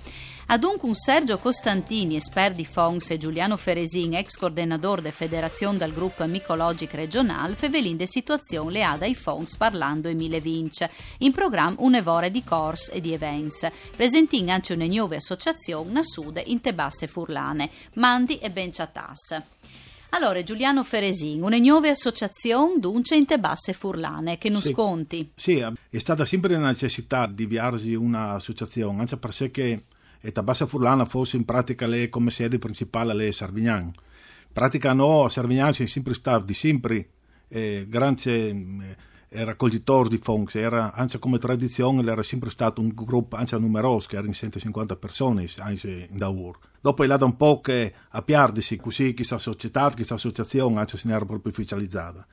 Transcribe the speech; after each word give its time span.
Adunque 0.50 0.88
un 0.88 0.96
Sergio 0.96 1.40
Costantini, 1.40 2.16
esperto 2.16 2.56
di 2.56 2.64
FONS 2.64 3.12
e 3.12 3.18
Giuliano 3.18 3.58
Feresin, 3.58 4.16
ex 4.16 4.38
coordinatore 4.38 5.02
della 5.02 5.14
Federazione 5.14 5.78
del 5.78 5.92
gruppo 5.92 6.26
Micologic 6.26 6.94
Regional, 6.94 7.54
fevelin 7.54 7.98
de 7.98 8.08
situazione 8.08 8.72
le 8.72 8.84
ha 8.86 8.96
dai 8.96 9.14
FONS 9.14 9.58
parlando 9.58 10.08
Emile 10.08 10.40
Vince. 10.40 10.90
In 11.20 11.34
programma 11.34 11.76
un'evore 11.80 12.32
di 12.32 12.46
corsi 12.46 12.92
e 12.92 13.02
di 13.02 13.12
events. 13.12 13.70
Presentin 13.94 14.50
anche 14.50 14.72
una 14.72 14.86
nuova 14.86 15.18
associazione 15.18 16.00
a 16.00 16.04
sud 16.04 16.42
in 16.46 16.62
Tebasse 16.62 17.08
Furlane, 17.08 17.70
Mandi 17.96 18.38
e 18.38 18.50
Benciatas. 18.50 19.42
Allora, 20.12 20.42
Giuliano 20.44 20.82
Feresin, 20.82 21.44
una 21.44 21.58
nuova 21.58 21.90
associazione 21.90 22.80
dunque 22.80 23.18
in 23.18 23.26
Tebasse 23.26 23.74
Furlane, 23.74 24.38
che 24.38 24.48
non 24.48 24.62
Sì. 24.62 24.72
sconti. 24.72 25.30
Sì, 25.36 25.58
è 25.58 25.98
stata 25.98 26.24
sempre 26.24 26.56
una 26.56 26.68
necessità 26.68 27.28
di 27.28 27.44
avviarsi 27.44 27.94
un'associazione, 27.94 29.02
anche 29.02 29.18
perché 29.18 29.84
e 30.28 30.34
Tabassa 30.34 30.66
Furlana 30.66 31.06
fosse 31.06 31.38
in 31.38 31.46
pratica 31.46 31.88
le, 31.88 32.10
come 32.10 32.32
sede 32.32 32.58
principale 32.58 33.14
le 33.14 33.32
Sarvignan. 33.32 33.86
In 33.86 33.94
pratica 34.52 34.92
no, 34.92 35.24
a 35.24 35.30
Sarvignan 35.30 35.72
c'è 35.72 35.86
sempre 35.88 36.14
stato 36.16 36.44
di 36.44 36.54
sempre 36.54 37.10
eh, 37.48 37.86
grande 37.88 38.96
eh, 39.30 39.44
raccoglitori 39.46 40.10
di 40.10 40.18
fonds, 40.18 40.56
era 40.56 40.92
anche 40.92 41.18
come 41.18 41.38
tradizione 41.38 42.12
era 42.12 42.22
sempre 42.24 42.50
stato 42.50 42.82
un 42.82 42.92
gruppo 42.94 43.38
anche 43.38 43.58
numeroso, 43.58 44.08
che 44.10 44.18
era 44.18 44.28
in 44.28 44.34
150 44.34 44.98
persone 44.98 45.48
anche 45.60 46.10
in 46.12 46.18
Daur. 46.18 46.60
Dopo 46.82 47.06
è 47.06 47.08
da 47.08 47.24
un 47.24 47.38
po' 47.38 47.62
che 47.62 47.94
a 48.10 48.22
piardersi 48.22 48.76
così 48.76 49.14
questa 49.14 49.40
società, 49.40 49.90
questa 49.92 50.16
associazione 50.16 50.78
anche 50.78 50.98
se 50.98 51.08
ne 51.08 51.14
era 51.16 51.24
proprio 51.24 51.54
ufficializzata. 51.54 52.28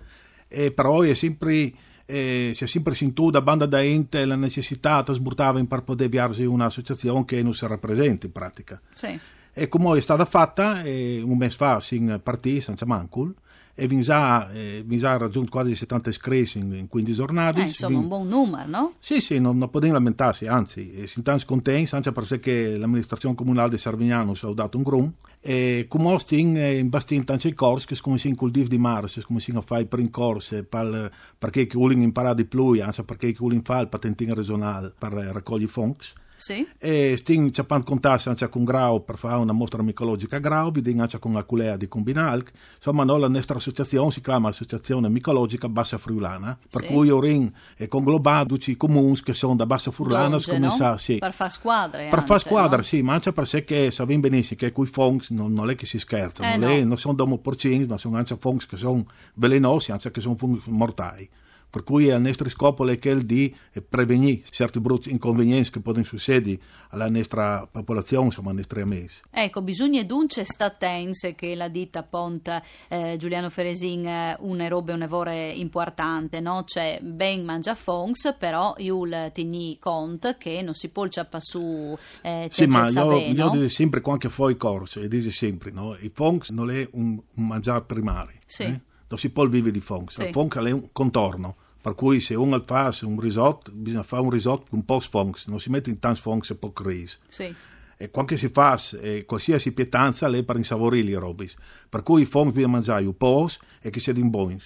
E 0.49 0.73
però 0.73 1.03
è 1.03 1.15
sempre 1.15 1.73
eh, 2.07 2.53
si 2.55 2.65
è 2.65 2.67
sempre 2.67 2.95
sentito 2.95 3.31
da 3.31 3.41
banda 3.41 3.67
da 3.67 3.83
ente 3.83 4.25
la 4.25 4.37
necessità 4.37 5.03
di 5.03 5.15
sburtare 5.15 5.65
per 5.65 5.83
poter 5.83 6.07
avviarsi 6.07 6.45
un'associazione 6.45 7.25
che 7.25 7.43
non 7.43 7.55
si 7.55 7.67
rappresenta 7.67 8.27
in 8.27 8.33
pratica. 8.33 8.81
Sì. 8.93 9.19
E 9.53 9.69
come 9.69 9.97
è 9.97 10.01
stata 10.01 10.25
fatta, 10.25 10.83
un 10.85 11.37
mese 11.37 11.57
fa 11.57 11.79
si 11.81 12.21
partì 12.23 12.61
senza 12.61 12.85
mancul 12.87 13.35
e 13.77 13.89
Vinza, 13.89 14.51
eh, 14.53 14.85
ha 15.03 15.17
raggiunto 15.17 15.51
quasi 15.51 15.75
70 15.75 16.11
iscritti 16.11 16.59
in, 16.59 16.73
in 16.75 16.89
15 16.89 17.17
giornate. 17.17 17.61
Eh, 17.61 17.65
insomma, 17.65 17.99
un 17.99 18.09
buon 18.09 18.29
numero, 18.29 18.69
no? 18.69 18.93
Sì, 19.01 19.21
sì, 19.21 19.41
non, 19.41 19.59
non 19.59 19.69
possiamo 19.69 19.95
lamentarsi, 19.95 20.47
anzi, 20.47 20.93
eh, 20.93 21.07
siamo 21.09 21.39
contenti, 21.45 21.95
anche 21.95 22.13
perché 22.13 22.77
l'amministrazione 22.77 23.35
comunale 23.35 23.71
di 23.71 23.79
Sarvignano 23.79 24.35
ci 24.35 24.47
ha 24.47 24.53
dato 24.53 24.77
un 24.77 24.83
grum. 24.83 25.13
E 25.41 25.87
come 25.89 26.19
stiamo 26.21 26.57
eh, 26.57 26.79
in 26.79 26.89
bastin 26.89 27.25
tanti 27.25 27.53
corsi, 27.53 27.87
che 27.87 27.99
come 28.01 28.17
si 28.17 28.29
in 28.29 28.37
col 28.37 28.51
div 28.51 28.69
di 28.69 28.79
Mars, 28.79 29.21
come 29.27 29.41
si 29.41 29.53
fa 29.65 29.79
i 29.79 29.87
primi 29.87 30.09
corsi, 30.09 30.63
per, 30.63 31.13
perché 31.37 31.67
che 31.67 31.77
vogliono 31.77 32.05
imparare 32.05 32.37
di 32.37 32.45
più, 32.45 32.81
anche 32.81 33.03
perché 33.03 33.33
che 33.33 33.39
vogliono 33.41 33.63
fare 33.65 33.83
il 33.83 33.89
patentino 33.89 34.35
regionale 34.35 34.93
per 34.97 35.13
eh, 35.19 35.33
raccogliere 35.33 35.71
fonds. 35.71 36.13
Sì. 36.45 36.69
E 36.79 37.15
stiamo 37.17 37.51
cercando 37.51 37.85
contatto 37.85 38.29
anche 38.29 38.47
con 38.51 38.65
Grau 38.65 39.03
per 39.03 39.17
fare 39.17 39.37
una 39.37 39.53
mostra 39.55 39.83
micologica 39.83 40.37
a 40.37 40.41
Grau, 40.41 40.71
vediamo 40.71 41.01
anche 41.01 41.19
con 41.19 41.33
la 41.33 41.43
culea 41.43 41.79
di 41.79 41.89
Combinalc. 41.89 42.53
Insomma, 42.77 43.03
no, 43.03 43.17
la 43.17 43.29
nostra 43.29 43.57
associazione 43.57 44.11
si 44.11 44.21
chiama 44.21 44.51
Associazione 44.51 45.09
Micologica 45.09 45.71
Bassa 45.71 45.97
Friulana, 45.97 46.59
per 46.69 46.83
Sì. 46.83 46.89
cui 46.93 47.09
Orin 47.09 47.51
è 47.77 47.89
conglobato 47.89 48.49
tutti 48.57 48.71
i 48.73 48.77
comuni 48.77 49.19
che 49.23 49.33
sono 49.33 49.57
da 49.57 49.65
Bassa 49.65 49.91
Friulana, 49.91 50.29
Donge, 50.37 50.59
no? 50.59 50.71
sa, 50.73 50.99
sì. 50.99 51.17
Per 51.17 51.33
fare 51.33 51.51
squadre. 51.51 52.09
Per 52.11 52.23
fare 52.25 52.41
squadra, 52.41 52.77
no? 52.77 52.83
sì, 52.83 53.01
ma 53.01 53.15
anche 53.15 53.33
perché 53.33 53.91
sappiamo 53.91 54.21
benissimo 54.21 54.59
che 54.59 54.71
quei 54.71 54.87
fonds 54.87 55.31
non, 55.31 55.51
non 55.55 55.71
è 55.71 55.75
che 55.75 55.87
si 55.87 55.99
scherza, 55.99 56.53
Eh, 56.53 56.59
non, 56.59 56.69
è- 56.69 56.81
no. 56.83 56.89
non 56.89 56.99
sono 56.99 57.15
domo 57.15 57.39
porcini, 57.39 57.87
ma 57.87 57.97
sono 57.97 58.19
anche 58.19 58.37
fonds 58.39 58.67
che 58.67 58.77
sono 58.77 59.07
velenosi, 59.33 59.93
anche 59.93 60.11
che 60.11 60.21
sono 60.21 60.37
mortai. 60.67 61.27
Per 61.75 61.83
cui 61.83 62.05
il 62.05 62.21
nostro 62.21 62.49
scopo 62.49 62.87
è 62.87 63.01
quello 63.01 63.23
di 63.23 63.53
prevenire 63.89 64.43
certi 64.49 64.79
brutti 64.79 65.11
inconvenienti 65.11 65.71
che 65.71 65.81
possono 65.81 66.05
succedere 66.05 66.57
alla 66.91 67.09
nostra 67.09 67.67
popolazione, 67.69 68.27
insomma, 68.27 68.51
ai 68.51 68.57
nostri 68.59 68.81
amici. 68.81 69.23
Ecco, 69.29 69.61
bisogna 69.61 70.01
dunque 70.05 70.45
statense 70.45 71.35
che 71.35 71.57
la 71.57 71.67
ditta 71.67 72.05
Ponta 72.05 72.63
eh, 72.87 73.17
Giuliano 73.19 73.51
Feresin 73.51 74.07
eh, 74.07 74.37
una 74.39 74.69
roba 74.69 74.95
una 74.95 75.09
vore 75.09 75.51
importante, 75.51 76.39
no? 76.39 76.63
Cioè 76.65 77.01
ben 77.03 77.45
mangia 77.45 77.75
fonds, 77.75 78.37
però 78.39 78.77
il 78.79 79.33
tini 79.35 79.77
cont 79.81 80.37
che 80.39 80.63
non 80.63 80.75
si 80.75 80.91
può 80.91 81.09
ciappa 81.09 81.41
su 81.41 81.99
eh, 82.23 82.49
Sì, 82.53 82.67
ma 82.67 82.89
io, 82.89 83.17
io 83.19 83.51
dico 83.51 83.69
sempre, 83.69 84.01
anche 84.05 84.29
fuori 84.29 84.57
corso, 84.57 85.01
e 85.01 85.09
dico 85.09 85.33
sempre, 85.33 85.73
no? 85.73 85.97
i 85.99 86.13
fonds 86.15 86.51
non 86.51 86.71
è 86.71 86.89
un, 86.93 87.21
un 87.35 87.47
mangiare 87.49 87.83
primario. 87.83 88.39
Sì. 88.47 88.63
eh? 88.63 88.81
Non 89.09 89.19
si 89.19 89.31
può 89.31 89.45
vivere 89.49 89.73
di 89.73 89.81
fonds. 89.81 90.15
Sì. 90.15 90.27
Il 90.27 90.33
fonds 90.33 90.55
è 90.55 90.71
un 90.71 90.93
contorno. 90.93 91.57
Per 91.85 91.95
cui 91.95 92.19
se 92.21 92.35
uno 92.35 92.63
fa 92.65 92.97
un 93.03 93.21
risotto, 93.21 93.71
bisogna 93.71 94.03
fare 94.03 94.23
un 94.23 94.31
risotto 94.31 94.69
con 94.71 94.87
pochi 94.87 95.07
fonds, 95.07 95.49
non 95.49 95.61
si 95.61 95.69
mette 95.69 95.91
in 95.91 95.99
tanti 95.99 96.19
fonds 96.19 96.49
e 96.49 96.55
poco 96.55 96.83
riso. 96.89 97.19
Sì. 97.29 97.55
E 97.99 98.09
quando 98.09 98.39
si 98.39 98.49
fa 98.49 98.81
eh, 99.03 99.27
qualsiasi 99.27 99.71
pietanza, 99.73 100.27
lei 100.27 100.45
per 100.45 100.57
insavorire 100.57 101.07
le 101.07 101.19
robe. 101.19 101.51
Per 101.91 102.03
cui 102.03 102.23
i 102.23 102.25
fonds 102.25 102.55
bisogna 102.55 102.73
mangiare 102.73 103.05
un 103.05 103.15
po' 103.15 103.51
e 103.83 103.91
che 103.91 104.01
siano 104.01 104.19
in 104.19 104.31
buoni. 104.31 104.59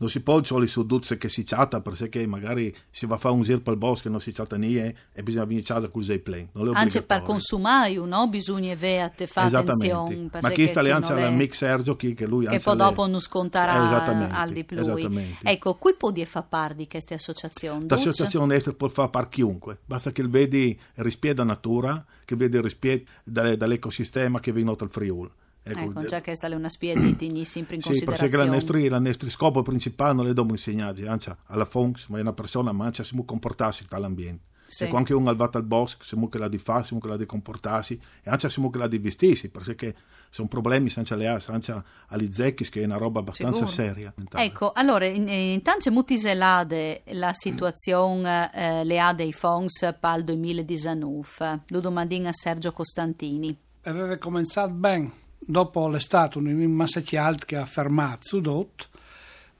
Non 0.00 0.08
si 0.08 0.20
può 0.20 0.42
solo 0.42 0.64
duzze 0.82 1.18
che 1.18 1.28
si 1.28 1.44
chatta, 1.44 1.82
perché 1.82 2.26
magari 2.26 2.74
si 2.90 3.04
va 3.04 3.16
a 3.16 3.18
fare 3.18 3.34
un 3.34 3.42
giro 3.42 3.60
per 3.60 3.74
il 3.74 3.78
bosco 3.78 4.08
e 4.08 4.10
non 4.10 4.18
si 4.20 4.32
chatta 4.32 4.56
niente 4.56 4.96
e 5.12 5.22
bisogna 5.22 5.44
venire 5.44 5.62
a 5.68 5.74
casa 5.74 5.88
con 5.88 6.00
il 6.00 6.06
è 6.72 6.74
Anche 6.74 7.02
per 7.02 7.20
consumare, 7.22 7.94
no? 7.94 8.26
Bisogna 8.28 8.72
avere 8.72 9.02
attenzione. 9.02 10.30
Ma 10.40 10.48
chi 10.50 10.66
sta 10.68 10.80
lì 10.80 10.90
anche 10.90 11.14
è- 11.14 11.30
Mick 11.30 11.54
Sergio 11.54 11.96
chi- 11.96 12.14
che 12.14 12.26
lui 12.26 12.44
che 12.46 12.52
anche 12.52 12.62
poi 12.64 12.76
dopo 12.76 13.06
non 13.06 13.20
scontarà 13.20 13.86
Esattamente, 13.86 14.34
al 14.34 14.50
di 14.52 14.64
più. 14.64 14.78
Ecco, 15.42 15.74
qui 15.74 15.94
può 15.94 16.10
dire 16.10 16.24
fa 16.26 16.42
parte 16.42 16.76
di 16.76 16.88
queste 16.88 17.12
associazioni. 17.14 17.84
L'associazione 17.86 18.54
estera 18.54 18.74
può 18.74 18.88
fare 18.88 19.10
per 19.10 19.28
chiunque, 19.28 19.80
basta 19.84 20.12
che 20.12 20.22
vedi 20.26 20.68
il 20.94 21.04
rispetto 21.04 21.34
della 21.34 21.46
natura, 21.46 22.02
che 22.24 22.36
vedi 22.36 22.56
dalle- 23.22 23.58
dall'ecosistema 23.58 24.40
che 24.40 24.50
viene 24.50 24.74
dal 24.74 24.88
Friuli. 24.90 25.30
Ecco, 25.62 26.04
già 26.06 26.20
che 26.20 26.34
sta 26.34 26.48
lì 26.48 26.54
una 26.54 26.68
spia 26.68 26.94
di 26.94 27.14
tigni 27.16 27.44
sempre 27.44 27.76
in 27.76 27.82
Sì, 27.82 27.88
perché 27.90 28.04
considerazione. 28.04 28.44
la 28.46 28.52
nostra, 28.52 28.88
la 28.88 28.98
nostra 28.98 29.28
scopo 29.28 29.62
principale 29.62 30.12
non 30.14 30.24
le 30.24 30.30
dobbiamo 30.32 30.52
insegnare, 30.52 31.06
anzi, 31.06 31.30
alla 31.46 31.64
FONX, 31.66 32.08
ma 32.08 32.18
è 32.18 32.20
una 32.22 32.32
persona, 32.32 32.72
ma 32.72 32.86
anche 32.86 33.04
si 33.04 33.14
può 33.14 33.24
comportarsi 33.24 33.84
dall'ambiente. 33.88 34.48
Sì. 34.70 34.84
E 34.84 34.88
quando 34.88 35.16
uno 35.18 35.34
va 35.34 35.50
al 35.52 35.64
bosco, 35.64 36.04
si 36.04 36.14
può 36.14 36.28
che 36.28 36.38
la 36.38 36.46
di 36.46 36.58
fare, 36.58 36.84
si 36.84 36.90
può 36.90 37.00
che 37.00 37.08
la 37.08 37.16
di 37.16 37.26
comportarsi, 37.26 38.00
e 38.22 38.30
anche 38.30 38.48
si 38.48 38.60
può 38.60 38.70
che 38.70 38.78
la 38.78 38.86
di 38.86 38.98
vestirsi, 38.98 39.48
perché 39.48 39.94
sono 40.30 40.46
problemi 40.46 40.88
senza 40.88 41.16
le 41.16 41.26
altre, 41.26 41.52
anche 41.54 41.82
agli 42.06 42.30
zecchi, 42.30 42.68
che 42.68 42.80
è 42.80 42.84
una 42.84 42.96
roba 42.96 43.18
abbastanza 43.18 43.66
Sicuro. 43.66 43.88
seria. 43.88 44.14
Ecco, 44.34 44.70
allora, 44.72 45.06
in- 45.06 45.28
intanto 45.28 45.90
mutiselade 45.90 47.02
la 47.06 47.32
situazione 47.34 48.50
eh, 48.54 48.84
le 48.84 49.00
ha 49.00 49.12
dei 49.12 49.32
fonds 49.32 49.92
per 49.98 50.18
il 50.18 50.24
2019. 50.24 51.62
Lo 51.66 51.80
domandino 51.80 52.28
a 52.28 52.32
Sergio 52.32 52.70
Costantini. 52.72 53.56
aveva 53.82 54.16
cominciato 54.18 54.72
bene 54.72 55.10
dopo 55.50 55.88
l'estate 55.88 56.38
un 56.38 56.72
massacci 56.72 57.16
alto 57.16 57.44
che 57.46 57.56
ha 57.56 57.66
fermato 57.66 58.20
su 58.22 58.40
dot 58.40 58.88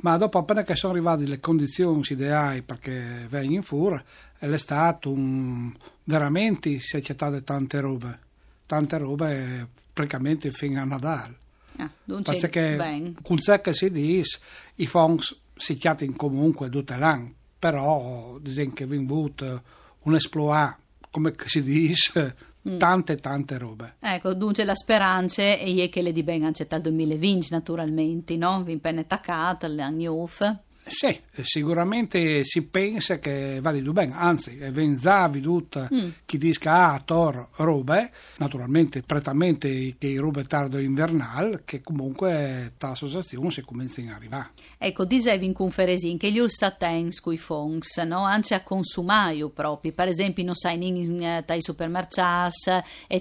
ma 0.02 0.16
dopo 0.16 0.38
appena 0.38 0.62
che 0.62 0.76
sono 0.76 0.92
arrivate 0.92 1.26
le 1.26 1.40
condizioni 1.40 2.02
ideali 2.08 2.62
perché 2.62 3.26
vengono 3.28 3.56
in 3.56 3.62
fuori 3.62 4.02
è 4.38 4.46
l'estate 4.46 5.08
un... 5.08 5.72
veramente 6.04 6.78
si 6.78 6.96
è 6.96 7.00
accettato 7.00 7.42
tante 7.42 7.80
robe 7.80 8.18
tante 8.66 8.98
robe 8.98 9.68
praticamente 9.92 10.50
fino 10.50 10.80
a 10.80 10.84
Natale 10.84 11.38
Ah, 11.76 11.90
perché 12.22 13.14
con 13.22 13.38
che 13.38 13.72
si 13.72 13.90
dice 13.90 14.38
i 14.76 14.86
fonds 14.86 15.34
si 15.56 15.76
chiamano 15.76 16.12
comunque 16.14 16.68
tutte 16.68 16.96
l'anno 16.96 17.32
però 17.58 18.38
dicono 18.40 18.72
che 18.72 18.84
avuto 18.84 19.62
un 20.02 20.14
esploit 20.14 20.76
come 21.10 21.34
si 21.46 21.62
dice 21.62 22.36
tante 22.78 23.16
tante 23.16 23.58
robe 23.58 23.94
Ecco, 24.00 24.34
dunque 24.34 24.64
la 24.64 24.74
speranza 24.74 25.42
è 25.42 25.88
che 25.88 26.02
le 26.02 26.12
di 26.12 26.22
ben 26.22 26.44
anche 26.44 26.66
dal 26.68 26.80
2020, 26.80 27.48
naturalmente, 27.50 28.36
no? 28.36 28.62
Vi 28.62 28.76
penne 28.78 29.00
attaccata, 29.00 29.66
le 29.66 29.82
anni 29.82 30.06
off. 30.06 30.42
Sì, 30.90 31.20
sicuramente 31.42 32.42
si 32.44 32.62
pensa 32.62 33.20
che 33.20 33.60
va 33.62 33.70
di 33.70 33.80
bene, 33.80 34.12
anzi, 34.16 34.56
venzavi 34.56 35.40
tutto 35.40 35.88
Mm. 35.90 36.10
chi 36.26 36.36
dice 36.36 36.68
ah, 36.68 37.00
tor 37.04 37.48
robe, 37.56 38.10
naturalmente 38.38 39.02
prettamente 39.02 39.94
che 39.98 40.16
robe 40.18 40.44
tardo 40.44 40.78
invernale, 40.78 41.62
che 41.64 41.80
comunque 41.80 42.74
ta 42.76 42.90
associazione 42.90 43.50
si 43.50 43.62
comincia 43.62 44.02
a 44.02 44.16
arrivare. 44.16 44.50
Ecco, 44.78 45.04
dicevi 45.04 45.46
in 45.46 45.52
conferenza 45.52 46.08
che 46.18 46.32
gli 46.32 46.38
ulstatens 46.38 47.20
coi 47.20 47.38
fongs, 47.38 47.96
no? 47.98 48.24
Anche 48.24 48.54
a 48.54 48.62
consumare 48.62 49.48
proprio, 49.50 49.92
per 49.92 50.08
esempio, 50.08 50.44
non 50.44 50.54
sai, 50.54 50.84
in, 50.84 51.22
eh, 51.22 51.44
dai 51.46 51.62
supermercati 51.62 52.70
e 53.06 53.20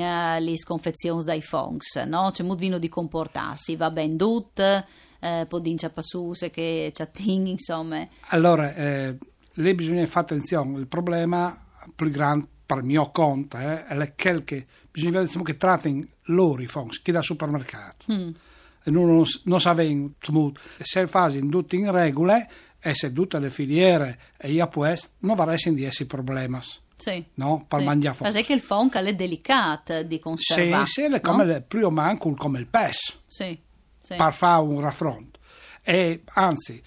eh, 0.00 0.40
le 0.40 0.58
sconfezioni 0.58 1.24
dai 1.24 1.42
fongs, 1.42 1.96
no? 2.06 2.30
C'è 2.32 2.42
molto 2.42 2.60
vino 2.60 2.78
di 2.78 2.88
comportarsi, 2.88 3.76
va 3.76 3.90
ben 3.90 4.16
tutto, 4.16 4.84
eh, 5.20 5.46
podincia 5.48 5.90
passuse 5.90 6.50
che 6.50 6.90
c'è 6.92 7.10
insomma. 7.24 8.06
Allora, 8.28 8.74
eh, 8.74 9.16
lì 9.54 9.74
bisogna 9.74 10.06
fare 10.06 10.26
attenzione, 10.26 10.78
il 10.78 10.86
problema 10.86 11.64
più 11.94 12.10
grande 12.10 12.48
per 12.66 12.82
mio 12.82 13.10
conto 13.12 13.56
eh, 13.58 13.86
è 13.86 14.14
quel 14.14 14.42
che 14.44 14.66
bisogna 14.90 15.12
vedere 15.12 15.26
insomma, 15.26 15.44
che 15.44 15.56
trattano 15.56 16.04
loro 16.24 16.60
i 16.62 16.66
fonds, 16.66 17.00
che 17.00 17.12
da 17.12 17.22
supermercato. 17.22 18.06
Mm. 18.12 18.30
E 18.82 18.90
non, 18.90 19.06
non, 19.06 19.24
non 19.44 19.60
sapendo 19.60 20.12
se 20.82 21.06
fanno 21.06 21.48
tutti 21.48 21.76
in 21.76 21.90
regole 21.90 22.48
e 22.78 22.94
se 22.94 23.12
tutte 23.12 23.38
le 23.38 23.50
filiere 23.50 24.18
e 24.36 24.52
io 24.52 24.66
questo 24.68 25.10
non 25.20 25.36
varrebbero 25.36 25.72
di 25.72 25.84
essere 25.84 26.06
problemi. 26.06 26.58
Sì. 26.96 27.24
No, 27.34 27.64
per 27.68 27.80
sì. 27.80 27.84
mangiare 27.84 28.14
fonds. 28.16 28.32
Ma 28.32 28.40
sai 28.40 28.46
che 28.46 28.54
il 28.54 28.60
fong 28.60 28.92
è 28.96 29.14
delicato 29.14 30.02
di 30.02 30.14
Sì, 30.14 30.20
conservare, 30.20 30.86
sì, 30.86 31.02
è 31.02 31.08
no? 31.08 31.20
come 31.20 31.60
più 31.62 31.86
o 31.86 31.90
meno 31.90 32.16
come 32.18 32.58
il 32.58 32.66
PES. 32.66 33.18
Sì, 33.26 33.58
sì. 34.06 34.14
per 34.14 34.32
fare 34.32 34.62
un 34.62 34.80
raffronto. 34.80 35.40
E 35.82 36.22
anzi, 36.34 36.80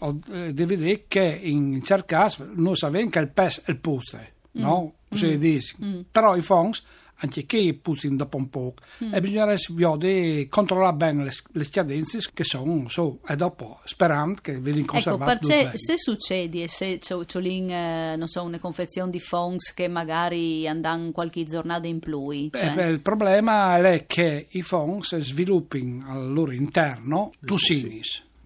eh, 0.00 0.54
devi 0.54 0.76
dire 0.76 1.04
che 1.06 1.20
in 1.20 1.82
certi 1.82 2.06
casi 2.06 2.42
noi 2.54 2.76
sappiamo 2.76 3.10
che 3.10 3.18
il 3.18 3.28
PES 3.28 3.62
è 3.66 3.70
il 3.70 3.78
puzze, 3.78 4.32
no? 4.52 4.94
Si 5.10 5.36
dice. 5.36 5.76
Però 6.10 6.34
i 6.34 6.40
fonds, 6.40 6.82
anche 7.22 7.46
che 7.46 7.78
puzzano 7.80 8.16
dopo 8.16 8.36
un 8.36 8.48
po', 8.50 8.74
e 8.98 9.20
bisogna 9.20 9.46
vedere, 9.46 10.48
controllare 10.48 10.96
bene 10.96 11.24
le, 11.24 11.32
le 11.52 11.64
scadenze 11.64 12.18
che 12.34 12.44
sono, 12.44 12.88
so, 12.88 13.20
e 13.26 13.36
dopo 13.36 13.80
sperando 13.84 14.40
che 14.42 14.60
Ecco, 14.82 14.92
conservate 14.92 15.38
tutte 15.38 15.54
perché 15.62 15.78
se 15.78 15.98
succede, 15.98 16.68
se 16.68 16.98
c'è, 16.98 17.16
lì, 17.38 17.66
eh, 17.66 18.14
non 18.16 18.26
so, 18.26 18.42
una 18.42 18.58
confezione 18.58 19.10
di 19.10 19.20
fongs 19.20 19.72
che 19.72 19.88
magari 19.88 20.66
andano 20.66 21.12
qualche 21.12 21.44
giornata 21.44 21.86
in 21.86 22.00
più, 22.00 22.50
cioè, 22.52 22.74
beh, 22.74 22.88
il 22.88 23.00
problema 23.00 23.76
è 23.78 24.06
che 24.06 24.46
i 24.50 24.62
fonds 24.62 25.16
sviluppino 25.18 26.04
al 26.08 26.32
loro 26.32 26.52
interno 26.52 27.30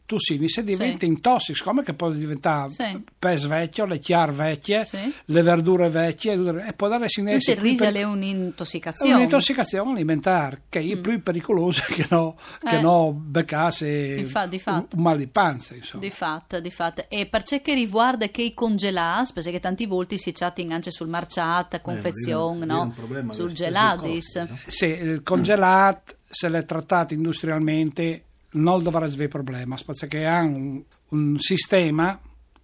tossinis. 0.07 0.55
Tossinis 0.55 0.57
e 0.59 0.65
diventano 0.65 1.19
tossici, 1.21 1.63
come 1.63 1.83
che 1.83 1.93
può 1.95 2.11
diventare 2.11 2.71
Sì. 2.71 3.05
pes 3.19 3.47
vecchio, 3.47 3.85
le 3.87 3.99
chiar 3.99 4.33
vecchie, 4.33 4.85
Sì. 4.87 5.13
le 5.27 5.43
verdure 5.43 5.89
vecchie, 5.91 6.33
e 6.33 6.73
può 6.73 6.89
dare 6.89 7.07
quindi 7.09 7.41
sinessi 7.41 7.51
il 7.51 7.57
riso 7.59 7.85
è 7.85 8.03
un'intossicazione. 8.03 9.15
un'intossicazione 9.15 9.91
alimentare 9.91 10.63
che 10.69 10.81
è 10.81 10.97
più 10.97 11.23
pericolosa 11.23 11.83
che 11.91 12.07
no, 12.11 12.37
che 12.61 12.77
Mm. 12.77 12.79
Eh. 12.79 12.81
no 12.81 13.13
beccasse 13.13 13.89
Infa- 14.19 14.47
di 14.47 14.59
fatto. 14.59 14.95
un, 14.97 14.99
un 14.99 15.03
mal 15.03 15.19
di 15.19 15.27
panza. 15.27 15.75
Insomma. 15.75 16.03
Di 16.03 16.11
fatto, 16.11 16.61
di 16.61 16.71
fatto. 16.71 17.05
E 17.09 17.27
per 17.27 17.43
ciò 17.43 17.61
che 17.61 17.75
riguarda 17.75 18.29
che 18.29 18.43
i 18.43 18.55
congelati, 18.55 19.33
perché 19.35 19.61
tanti 19.61 19.87
volte 19.87 20.17
si 20.19 20.33
chatting 20.33 20.71
anche 20.73 20.91
sul 20.91 21.09
marciata, 21.09 21.81
confezione, 21.81 22.65
è 22.67 22.73
un- 22.73 22.93
lì 23.09 23.15
è 23.17 23.23
no? 23.23 23.33
sul 23.33 23.53
geladis. 23.53 24.25
discorsi, 24.39 24.53
no? 24.53 24.59
Se 24.67 24.87
il 24.87 25.23
congelato, 25.23 26.15
se 26.29 26.49
l'è 26.49 26.65
trattato 26.65 27.15
industrialmente, 27.15 28.25
non 28.57 28.83
dovrà 28.83 29.05
avere 29.05 29.29
problemi, 29.29 29.75
perché 29.85 30.27
ha 30.27 30.43
un, 30.43 30.83
un 31.09 31.39
sistema 31.39 32.19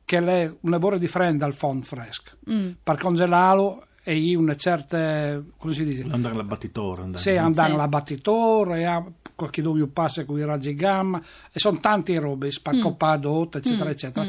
che 0.05 0.19
è 0.19 0.53
un 0.61 0.71
lavoro 0.71 0.99
differente 0.99 1.39
dal 1.39 1.55
fond 1.55 1.85
fresco. 1.85 2.33
Mm. 2.51 2.71
Per 2.83 2.97
congelarlo 2.99 3.87
e 4.03 4.35
una 4.37 4.57
certa, 4.57 5.41
come 5.57 5.73
si 5.73 5.85
dice? 5.85 6.05
Andare 6.11 6.35
all'abbattitore. 6.35 7.03
andare. 7.03 7.23
Se 7.23 7.39
andare 7.39 7.69
Sì. 7.69 7.75
all'abbattitore, 7.75 9.05
qualche 9.35 9.63
dubbio 9.63 9.87
passa 9.89 10.25
con 10.25 10.39
i 10.39 10.45
raggi 10.45 10.75
gamma, 10.75 11.23
e 11.53 11.59
sono 11.59 11.79
tante 11.79 12.19
robe, 12.19 12.51
spaccopado, 12.51 13.49
eccetera, 13.53 13.91
eccetera. 13.91 14.27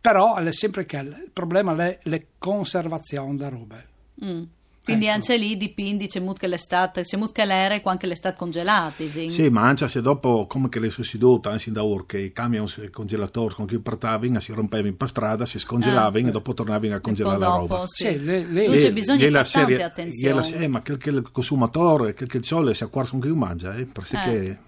Però 0.00 0.36
è 0.36 0.52
sempre 0.52 0.86
che 0.86 0.96
il 0.96 1.30
problema 1.32 1.74
è 1.84 1.98
la 2.04 2.20
conservazione 2.38 3.36
delle 3.36 3.50
robe. 3.50 3.88
Mm. 4.24 4.42
Quindi 4.90 5.06
Ecco. 5.06 5.14
anche 5.14 5.36
lì 5.36 5.56
dipende, 5.56 6.06
c'è 6.06 6.20
molto 6.20 6.40
che 6.40 6.46
l'estate, 6.46 7.02
c'è 7.02 7.16
molto 7.16 7.32
che 7.34 7.44
l'era 7.44 7.74
e 7.74 7.80
anche 7.84 8.06
l'estate 8.06 8.36
congelati. 8.36 9.08
Sì. 9.08 9.30
Sì, 9.30 9.48
ma 9.48 9.62
anche 9.62 9.88
se 9.88 10.00
dopo, 10.00 10.46
come 10.46 10.68
che 10.68 10.80
le 10.80 10.90
sussiduta, 10.90 11.50
anche 11.50 11.70
da 11.70 11.84
ora, 11.84 12.04
che 12.06 12.18
i 12.18 12.32
camion 12.32 12.66
congelatori 12.90 13.54
con 13.54 13.66
cui 13.66 13.78
portavano, 13.78 14.40
si 14.40 14.52
rompevano 14.52 14.94
per 14.94 15.08
strada, 15.08 15.46
si 15.46 15.58
scongelavano 15.58 16.28
e 16.28 16.30
dopo 16.30 16.54
tornavano 16.54 16.94
a 16.94 17.00
congelare 17.00 17.38
la 17.38 17.46
dopo, 17.46 17.58
roba. 17.74 17.82
sì. 17.86 18.04
Sì, 18.04 18.24
le- 18.24 18.44
le- 18.46 18.66
Non 18.66 18.76
c'è 18.76 18.86
Eh, 18.86 18.92
bisogno 18.92 19.18
di 19.18 19.24
fare 19.30 19.42
tante 19.44 19.48
serie- 19.48 19.82
attenzioni. 19.82 20.48
gliela- 20.48 20.56
eh, 20.64 20.68
ma 20.68 20.80
quel 20.82 20.98
che 20.98 21.10
il 21.10 21.28
consumatore, 21.32 22.14
quel 22.14 22.28
che 22.28 22.36
il 22.38 22.44
sole 22.44 22.74
si 22.74 22.82
acquarsa 22.82 23.12
con 23.12 23.20
chi 23.20 23.28
mangia, 23.28 23.74
eh, 23.76 23.84
perché 23.86 24.18
che 24.18 24.58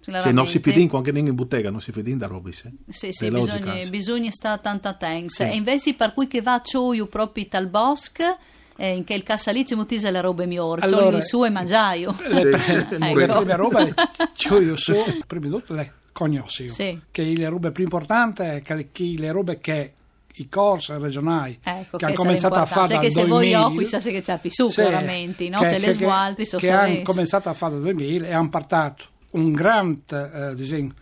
se 0.00 0.32
non 0.32 0.46
si 0.48 0.58
fidin 0.58 0.90
anche 0.92 1.10
in 1.10 1.34
bottega, 1.34 1.70
non 1.70 1.80
si 1.80 1.92
fidin 1.92 2.18
da 2.18 2.26
robe. 2.26 2.50
Sì, 2.52 2.68
Sì, 2.88 3.12
sì, 3.12 3.30
bisogna, 3.30 3.74
bisogna 3.88 4.30
stare 4.32 4.60
tanto 4.60 4.88
attenti. 4.88 5.28
Sì. 5.34 5.42
E 5.42 5.54
invece 5.54 5.94
per 5.94 6.12
cui 6.12 6.26
che 6.26 6.40
va 6.40 6.60
io 6.92 7.06
proprio 7.06 7.46
dal 7.48 7.68
bosco, 7.68 8.36
eh, 8.82 8.94
in 8.96 9.04
che 9.04 9.14
il 9.14 9.22
cassa 9.22 9.52
lì 9.52 9.64
ci 9.64 9.74
mutise 9.76 10.10
le 10.10 10.20
robe 10.20 10.44
migliori, 10.46 10.82
Allora- 10.82 11.02
allora, 11.06 11.20
su 11.22 11.44
e 11.44 11.50
mangiaio. 11.50 12.14
le, 12.28 12.48
pre- 12.48 12.72
il 12.90 12.98
le 12.98 13.08
muretto. 13.10 13.36
prime 13.38 13.54
robe 13.56 13.94
che 14.34 14.54
io 14.56 14.76
so, 14.76 14.94
prima 15.26 15.46
di 15.46 15.50
tutto 15.52 15.72
le 15.74 15.92
cognosco, 16.12 16.68
Sì. 16.68 17.00
che 17.10 17.22
le 17.22 17.48
robe 17.48 17.70
più 17.70 17.84
importanti 17.84 18.60
che, 18.62 18.88
che 18.90 19.14
le 19.16 19.30
robe 19.30 19.58
che 19.60 19.92
i 20.36 20.48
corsi 20.48 20.92
regionali 20.96 21.58
Ecco, 21.62 21.96
che 21.98 22.04
hanno 22.06 22.14
che 22.14 22.20
cominciato 22.20 22.54
a 22.54 22.64
fare 22.66 22.88
Cioè 22.88 22.96
dal 22.96 23.04
che 23.04 23.12
se 23.12 23.20
voi 23.26 23.50
2000 23.50 23.66
ho, 23.66 23.72
qui 23.74 23.84
sa 23.84 24.00
se 24.00 24.10
che 24.12 24.20
c'è 24.22 24.38
più 24.38 24.50
su, 24.50 24.68
Sì, 24.70 24.80
chiaramente, 24.80 25.48
no? 25.48 25.58
che- 25.60 25.66
se 25.68 25.78
le 25.78 25.86
che- 25.86 25.92
sgualtri 25.92 26.44
sono 26.46 26.60
che 26.62 26.70
hanno 26.70 26.86
sovessi. 26.86 27.02
cominciato 27.04 27.48
a 27.50 27.54
fare 27.54 27.72
dal 27.74 27.82
2000 27.82 28.26
e 28.26 28.32
hanno 28.34 28.48
portato 28.48 29.04
un 29.30 29.52
grande 29.52 30.30
eh, 30.50 30.54
diciamo, 30.54 30.92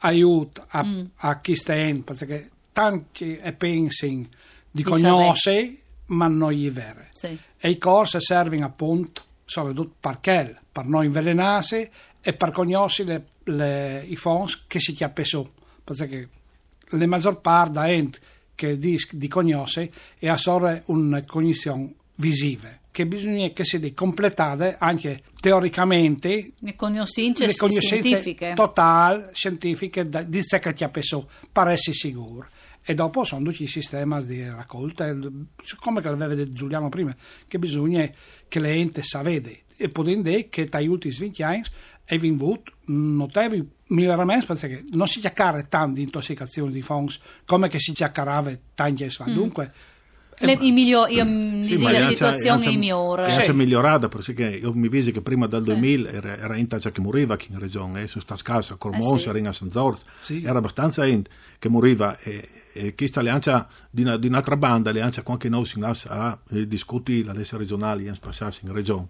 aiuto 0.00 0.64
a, 0.68 0.84
Mm. 0.84 1.04
a 1.16 1.40
chi 1.40 1.54
sta 1.56 1.74
in 1.74 2.02
perché 2.04 2.50
tanti 2.72 3.36
e 3.36 3.52
pensano 3.52 4.12
di 4.12 4.28
Di 4.70 4.82
conoscere 4.82 5.76
ma 6.06 6.26
non 6.28 6.52
gli 6.52 6.68
è 6.68 6.72
vero 6.72 7.04
Sì. 7.12 7.36
e 7.58 7.70
i 7.70 7.78
corsi 7.78 8.18
servono 8.20 8.64
appunto 8.64 9.22
soprattutto 9.44 9.94
per 10.00 10.18
quello, 10.20 10.58
per 10.72 10.86
non 10.86 11.04
invelenarsi 11.04 11.88
e 12.20 12.32
per 12.34 12.50
conoscere 12.50 13.26
le- 13.44 13.54
le- 13.54 14.04
i 14.06 14.16
fonds 14.16 14.64
che 14.66 14.80
si 14.80 14.92
chiappa 14.92 15.22
su 15.24 15.48
perché 15.84 16.28
la 16.90 17.06
maggior 17.06 17.40
parte 17.40 17.72
da 17.72 17.86
gente 17.86 18.18
che 18.54 18.76
dice 18.76 19.08
di 19.12 19.28
conosce 19.28 19.92
è 20.18 20.28
assorre 20.28 20.82
una 20.86 21.20
cognizione 21.24 21.94
visiva 22.16 22.68
che 22.90 23.06
bisogna 23.06 23.48
che 23.50 23.64
si 23.64 23.92
completate 23.92 24.76
anche 24.78 25.22
teoricamente 25.38 26.52
Le 26.58 26.74
conoscenze 26.76 27.48
scientifiche. 27.50 28.54
totali, 28.54 29.26
scientifiche 29.32 30.08
di 30.26 30.42
ciò 30.42 30.58
che 30.58 30.72
chiappa 30.72 31.02
su 31.02 31.24
per 31.52 31.68
essere 31.68 31.94
sicuro 31.96 32.48
e 32.88 32.94
dopo 32.94 33.24
sono 33.24 33.50
tutti 33.50 33.64
i 33.64 33.66
sistemi 33.66 34.24
di 34.24 34.48
raccolta. 34.48 35.12
Come 35.80 36.00
che 36.00 36.08
aveva 36.08 36.34
detto 36.34 36.52
Giuliano 36.52 36.88
prima 36.88 37.14
che 37.48 37.58
bisogna 37.58 38.08
che 38.46 38.60
le 38.60 38.70
ente 38.74 39.02
sa 39.02 39.22
vede 39.22 39.62
e 39.76 39.88
potendo 39.88 40.30
che 40.48 40.68
tra 40.68 40.80
gli 40.80 40.86
ultimi 40.86 41.12
20 41.12 41.42
anni 41.42 41.62
è 42.04 42.16
venuto 42.16 42.72
notevoli 42.84 43.68
miglioramenti 43.88 44.46
perché 44.46 44.84
non 44.90 45.08
si 45.08 45.18
chiacchiera 45.18 45.64
tanto 45.64 45.94
di 45.94 46.02
intossicazione 46.02 46.70
di 46.70 46.80
fongs 46.80 47.18
come 47.44 47.68
che 47.68 47.80
si 47.80 47.92
chiacchierava 47.92 48.56
tanti 48.74 49.02
anni 49.02 49.12
fa 49.12 49.24
dunque 49.24 49.72
Le, 50.38 50.52
eh, 50.52 50.58
i 50.66 50.70
migliori, 50.72 51.14
io 51.14 51.24
Sì, 51.24 51.28
mi 51.30 51.76
ma 51.82 51.90
la 51.92 51.98
anche- 51.98 52.10
situazione 52.10 52.50
anche- 52.64 52.68
è 52.68 52.76
migliore. 52.76 53.24
È 53.26 53.30
Sì. 53.44 53.52
migliorata 53.52 54.08
perché 54.08 54.58
io 54.62 54.72
mi 54.74 54.88
visi 54.88 55.10
che 55.12 55.20
prima 55.22 55.46
del 55.46 55.64
2000 55.64 56.10
era, 56.10 56.36
era 56.36 56.56
in 56.56 56.66
che 56.92 57.00
moriva 57.00 57.36
qui 57.36 57.46
in 57.50 57.58
regione, 57.58 58.02
eh, 58.02 58.06
su 58.06 58.20
sta 58.20 58.36
scasa, 58.36 58.74
a 58.74 58.76
Cormons, 58.76 59.14
Eh 59.14 59.18
sì. 59.18 59.28
era 59.28 59.38
in 59.38 59.52
San 59.52 59.70
Zorz, 59.70 60.02
Sì. 60.20 60.42
era 60.44 60.58
abbastanza 60.58 61.04
gente 61.04 61.30
che 61.58 61.68
moriva 61.70 62.18
e, 62.20 62.48
e 62.72 62.94
chi 62.94 63.06
sta 63.06 63.22
le 63.22 63.30
ancia 63.30 63.66
di, 63.90 64.02
una- 64.02 64.18
di 64.18 64.26
un'altra 64.26 64.56
banda, 64.58 64.90
le 64.92 65.00
ancia 65.00 65.22
qualche 65.22 65.48
noi 65.48 65.64
si 65.64 65.78
a 66.10 66.38
eh, 66.50 66.66
discutere 66.68 67.24
la 67.24 67.32
legge 67.32 67.56
regionale 67.56 68.02
in 68.02 68.16
passarsi 68.20 68.60
in 68.66 68.72
regione. 68.72 69.08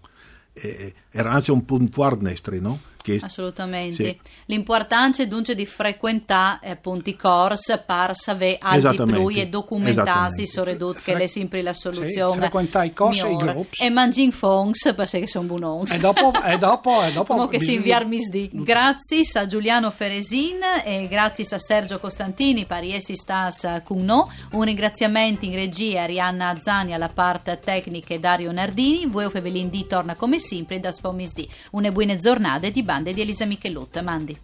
Era 1.10 1.32
anche 1.32 1.50
un 1.50 1.64
punto 1.64 1.92
forte 1.92 2.28
nostri, 2.28 2.60
no? 2.60 2.78
Che, 3.06 3.20
Assolutamente. 3.22 4.02
Sì. 4.02 4.18
L'importanza 4.46 5.22
è 5.22 5.28
dunque 5.28 5.54
di 5.54 5.64
frequentare 5.64 6.58
eh, 6.62 6.70
appunto 6.70 7.08
i 7.08 7.14
corsi 7.14 7.72
per 7.86 8.16
sapere 8.16 8.58
altri 8.60 9.04
più 9.04 9.28
e 9.28 9.46
documentarsi 9.46 10.42
Esattamente. 10.42 10.46
soprattutto 10.46 11.00
che 11.04 11.22
è 11.22 11.26
sempre 11.28 11.62
la 11.62 11.72
soluzione. 11.72 12.32
Sì, 12.32 12.38
frequentare 12.38 12.86
i 12.86 12.92
corsi 12.92 13.24
e 13.24 13.30
i 13.30 13.36
gruppi. 13.36 13.84
E 13.84 13.90
mangiare 13.90 14.32
fongs 14.32 14.92
perché 14.94 15.26
sono 15.28 15.46
buoni. 15.46 15.88
e 15.88 15.98
dopo 15.98 16.32
e 16.42 16.58
dopo 16.58 17.02
e 17.04 17.12
dopo 17.12 17.34
Come 17.34 17.48
che 17.48 17.60
si 17.60 17.74
inviarmi 17.74 18.18
sdi. 18.18 18.50
Grazie 18.52 19.22
a 19.34 19.46
Giuliano 19.46 19.90
Feresin 19.92 20.58
e 20.84 21.06
grazie 21.06 21.46
a 21.50 21.58
Sergio 21.58 22.00
Costantini 22.00 22.64
per 22.64 22.82
essere 22.82 23.16
stas 23.16 23.82
con 23.84 24.04
noi. 24.04 24.26
Un 24.52 24.64
ringraziamento 24.64 25.44
in 25.44 25.54
regia 25.54 26.00
a 26.00 26.02
Arianna 26.04 26.48
Azzani 26.48 26.92
alla 26.92 27.08
parte 27.08 27.58
tecnica 27.62 28.14
e 28.14 28.18
Dario 28.18 28.50
Nardini. 28.50 29.06
Voi 29.06 29.30
Fevelin 29.30 29.68
D 29.68 29.86
torna 29.86 30.16
come 30.16 30.40
sempre 30.40 30.80
da 30.80 30.90
Spomisdi. 30.90 31.48
Una 31.72 31.92
buona 31.92 32.16
giornata 32.16 32.68
di 32.68 32.82
Bande 32.96 33.12
di 33.12 33.20
Elisa 33.20 33.44
Michelotto. 33.44 33.98
Eh, 33.98 34.02
Mandi. 34.02 34.40